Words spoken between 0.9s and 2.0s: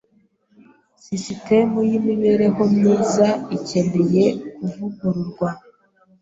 Sisitemu